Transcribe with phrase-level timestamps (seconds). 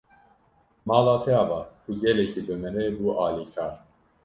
[0.91, 3.73] Mala te ava, tu gelekî bi min re bû alîkar.